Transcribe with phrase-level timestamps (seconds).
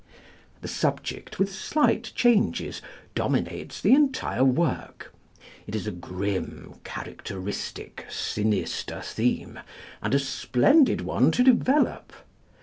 [0.61, 2.81] This subject, with slight changes,
[3.13, 5.13] dominates the entire work;
[5.67, 9.59] it is a grim, characteristic, sinister theme,
[10.01, 12.13] and a splendid one to develop.